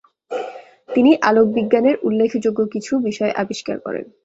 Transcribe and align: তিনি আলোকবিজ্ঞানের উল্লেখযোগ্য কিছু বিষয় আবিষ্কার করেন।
তিনি 0.89 1.11
আলোকবিজ্ঞানের 1.21 1.95
উল্লেখযোগ্য 2.03 2.59
কিছু 2.73 2.93
বিষয় 3.07 3.31
আবিষ্কার 3.41 3.77
করেন। 3.79 4.05